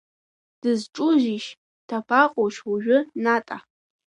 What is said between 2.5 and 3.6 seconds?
ожәы Ната?